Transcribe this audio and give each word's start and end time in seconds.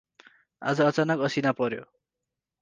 आज 0.61 0.81
अचानक 0.81 1.19
असिना 1.27 1.51
पर्यो। 1.61 1.83